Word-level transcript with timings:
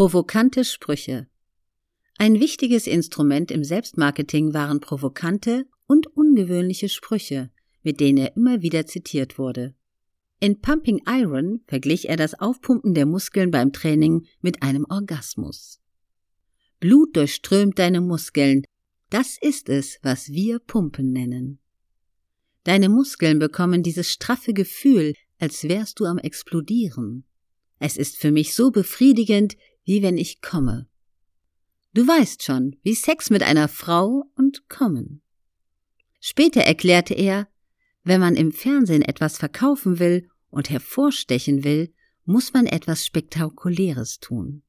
Provokante 0.00 0.64
Sprüche. 0.64 1.28
Ein 2.16 2.40
wichtiges 2.40 2.86
Instrument 2.86 3.50
im 3.50 3.62
Selbstmarketing 3.62 4.54
waren 4.54 4.80
provokante 4.80 5.66
und 5.86 6.06
ungewöhnliche 6.16 6.88
Sprüche, 6.88 7.50
mit 7.82 8.00
denen 8.00 8.16
er 8.16 8.34
immer 8.34 8.62
wieder 8.62 8.86
zitiert 8.86 9.36
wurde. 9.36 9.74
In 10.38 10.62
Pumping 10.62 11.02
Iron 11.06 11.60
verglich 11.66 12.08
er 12.08 12.16
das 12.16 12.32
Aufpumpen 12.32 12.94
der 12.94 13.04
Muskeln 13.04 13.50
beim 13.50 13.74
Training 13.74 14.26
mit 14.40 14.62
einem 14.62 14.86
Orgasmus. 14.88 15.82
Blut 16.78 17.14
durchströmt 17.14 17.78
deine 17.78 18.00
Muskeln, 18.00 18.62
das 19.10 19.36
ist 19.38 19.68
es, 19.68 19.98
was 20.00 20.30
wir 20.30 20.60
Pumpen 20.60 21.12
nennen. 21.12 21.58
Deine 22.64 22.88
Muskeln 22.88 23.38
bekommen 23.38 23.82
dieses 23.82 24.10
straffe 24.10 24.54
Gefühl, 24.54 25.12
als 25.38 25.64
wärst 25.64 26.00
du 26.00 26.06
am 26.06 26.16
explodieren. 26.16 27.26
Es 27.82 27.96
ist 27.96 28.18
für 28.18 28.30
mich 28.30 28.54
so 28.54 28.70
befriedigend, 28.70 29.56
wie 29.90 30.02
wenn 30.02 30.18
ich 30.18 30.40
komme. 30.40 30.86
Du 31.94 32.06
weißt 32.06 32.44
schon, 32.44 32.76
wie 32.84 32.94
Sex 32.94 33.28
mit 33.28 33.42
einer 33.42 33.66
Frau 33.66 34.22
und 34.36 34.68
kommen. 34.68 35.20
Später 36.20 36.60
erklärte 36.60 37.12
er, 37.14 37.48
wenn 38.04 38.20
man 38.20 38.36
im 38.36 38.52
Fernsehen 38.52 39.02
etwas 39.02 39.36
verkaufen 39.36 39.98
will 39.98 40.28
und 40.48 40.70
hervorstechen 40.70 41.64
will, 41.64 41.92
muss 42.24 42.52
man 42.52 42.66
etwas 42.66 43.04
Spektakuläres 43.04 44.20
tun. 44.20 44.62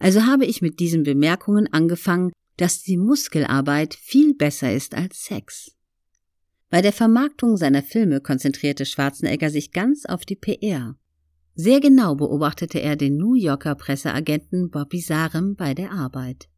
Also 0.00 0.26
habe 0.26 0.44
ich 0.44 0.60
mit 0.60 0.80
diesen 0.80 1.02
Bemerkungen 1.02 1.72
angefangen, 1.72 2.30
dass 2.58 2.82
die 2.82 2.98
Muskelarbeit 2.98 3.94
viel 3.94 4.34
besser 4.34 4.70
ist 4.70 4.94
als 4.94 5.24
Sex. 5.24 5.74
Bei 6.68 6.82
der 6.82 6.92
Vermarktung 6.92 7.56
seiner 7.56 7.82
Filme 7.82 8.20
konzentrierte 8.20 8.84
Schwarzenegger 8.84 9.48
sich 9.48 9.72
ganz 9.72 10.04
auf 10.04 10.26
die 10.26 10.36
PR. 10.36 10.98
Sehr 11.58 11.80
genau 11.80 12.14
beobachtete 12.14 12.82
er 12.82 12.96
den 12.96 13.16
New 13.16 13.34
Yorker 13.34 13.76
Presseagenten 13.76 14.68
Bobby 14.68 15.00
Sarem 15.00 15.56
bei 15.56 15.72
der 15.72 15.90
Arbeit. 15.90 16.50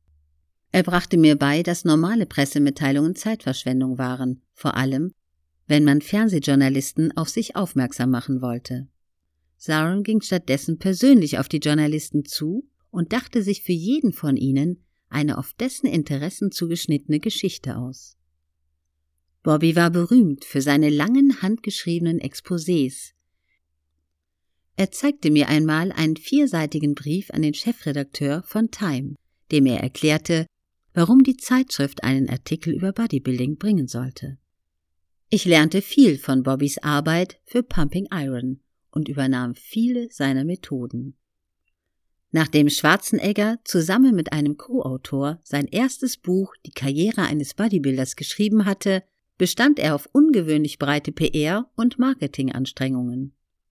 Er 0.73 0.83
brachte 0.83 1.17
mir 1.17 1.36
bei, 1.36 1.62
dass 1.62 1.84
normale 1.84 2.27
Pressemitteilungen 2.27 3.14
Zeitverschwendung 3.14 3.97
waren, 3.97 4.42
vor 4.55 4.77
allem, 4.77 5.12
wenn 5.69 5.84
man 5.84 6.00
Fernsehjournalisten 6.00 7.17
auf 7.17 7.28
sich 7.28 7.55
aufmerksam 7.55 8.11
machen 8.11 8.42
wollte. 8.42 8.89
Sarem 9.56 10.03
ging 10.03 10.20
stattdessen 10.20 10.81
persönlich 10.81 11.39
auf 11.39 11.48
die 11.48 11.59
Journalisten 11.59 12.25
zu 12.25 12.69
und 12.91 13.12
dachte 13.12 13.44
sich 13.44 13.62
für 13.62 13.72
jeden 13.72 14.12
von 14.12 14.37
ihnen 14.37 14.83
eine 15.09 15.39
auf 15.39 15.53
dessen 15.53 15.87
Interessen 15.87 16.50
zugeschnittene 16.50 17.20
Geschichte 17.20 17.77
aus. 17.77 18.17
Bobby 19.44 19.77
war 19.77 19.91
berühmt 19.91 20.44
für 20.44 20.61
seine 20.61 20.91
langen 20.91 21.41
handgeschriebenen 21.41 22.19
Exposés, 22.19 23.12
er 24.79 24.93
zeigte 24.93 25.33
mir 25.33 25.48
einmal 25.48 25.91
einen 25.91 26.17
vierseitigen 26.17 26.95
Brief 26.95 27.31
an 27.33 27.43
den 27.43 27.53
Chefredakteur 27.53 28.45
von 28.45 28.71
Time, 28.71 29.17
dem 29.51 29.67
er 29.67 29.81
erklärte, 29.81 30.47
warum 30.95 31.25
die 31.25 31.37
Zeitschrift 31.37 32.05
einen 32.05 32.31
Artikel 32.31 32.73
über 32.73 32.93
Bodybuilding 32.93 33.56
bringen 33.56 33.89
sollte. 33.89 34.39
Ich 35.31 35.45
lernte 35.45 35.83
viel 35.83 36.17
von 36.17 36.45
Bobbys 36.45 36.79
Arbeit 36.79 37.41
für 37.45 37.65
Pumping 37.65 38.06
Iron 38.12 38.61
und 38.93 39.09
übernahm 39.09 39.56
viele 39.56 40.12
seiner 40.12 40.45
Methoden. 40.45 41.17
Nachdem 42.31 42.71
Schwarzenegger 42.71 43.59
zusammen 43.65 44.15
mit 44.15 44.33
einem 44.33 44.56
Co-Autor 44.56 45.41
sein 45.43 45.67
erstes 45.67 46.19
Buch 46.19 46.55
Die 46.65 46.71
Karriere 46.71 47.23
eines 47.23 47.55
Bodybuilders 47.55 48.15
geschrieben 48.15 48.65
hatte, 48.65 49.03
bestand 49.39 49.81
er 49.81 49.97
auf 49.97 50.09
ungewöhnlich 50.12 50.79
breite 50.79 51.11
PR 51.11 51.69
und 51.75 51.99
Marketinganstrengungen. 51.99 53.34